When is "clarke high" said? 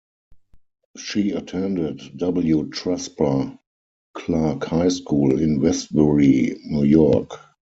4.15-4.89